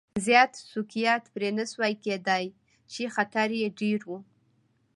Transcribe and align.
زیات 0.25 0.51
سوقیات 0.71 1.23
پرې 1.33 1.49
نه 1.57 1.65
شوای 1.71 1.93
کېدای 2.05 2.45
چې 2.93 3.01
خطر 3.15 3.49
یې 3.59 3.67
ډېر 3.79 3.99
و. 4.09 4.11